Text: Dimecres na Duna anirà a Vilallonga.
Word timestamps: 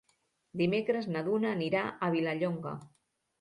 Dimecres 0.61 1.09
na 1.17 1.21
Duna 1.27 1.51
anirà 1.59 1.83
a 1.85 2.11
Vilallonga. 2.17 2.73